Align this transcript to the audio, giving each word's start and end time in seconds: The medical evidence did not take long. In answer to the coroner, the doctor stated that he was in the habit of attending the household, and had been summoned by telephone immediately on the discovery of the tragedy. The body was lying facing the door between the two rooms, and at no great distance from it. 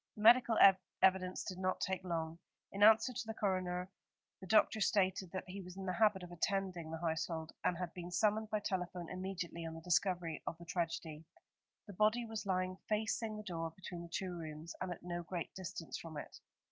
The 0.15 0.23
medical 0.23 0.57
evidence 1.03 1.43
did 1.43 1.59
not 1.59 1.79
take 1.79 2.03
long. 2.03 2.39
In 2.71 2.81
answer 2.81 3.13
to 3.13 3.27
the 3.27 3.35
coroner, 3.35 3.91
the 4.39 4.47
doctor 4.47 4.81
stated 4.81 5.29
that 5.31 5.43
he 5.47 5.61
was 5.61 5.77
in 5.77 5.85
the 5.85 5.93
habit 5.93 6.23
of 6.23 6.31
attending 6.31 6.89
the 6.89 6.97
household, 6.97 7.51
and 7.63 7.77
had 7.77 7.93
been 7.93 8.09
summoned 8.09 8.49
by 8.49 8.61
telephone 8.61 9.11
immediately 9.11 9.63
on 9.63 9.75
the 9.75 9.81
discovery 9.81 10.41
of 10.47 10.57
the 10.57 10.65
tragedy. 10.65 11.23
The 11.85 11.93
body 11.93 12.25
was 12.25 12.47
lying 12.47 12.77
facing 12.89 13.37
the 13.37 13.43
door 13.43 13.73
between 13.75 14.01
the 14.01 14.09
two 14.09 14.35
rooms, 14.35 14.73
and 14.81 14.91
at 14.91 15.03
no 15.03 15.21
great 15.21 15.53
distance 15.53 15.99
from 15.99 16.17
it. 16.17 16.35